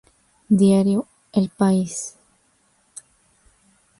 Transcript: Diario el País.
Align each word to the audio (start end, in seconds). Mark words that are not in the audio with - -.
Diario 0.61 1.05
el 1.31 1.49
País. 1.49 2.15